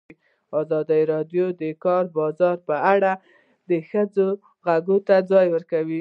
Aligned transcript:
ازادي 0.61 1.01
راډیو 1.13 1.45
د 1.53 1.55
د 1.61 1.63
کار 1.83 2.03
بازار 2.17 2.55
په 2.67 2.75
اړه 2.93 3.11
د 3.69 3.71
ښځو 3.89 4.27
غږ 4.65 4.87
ته 5.07 5.15
ځای 5.31 5.45
ورکړی. 5.51 5.83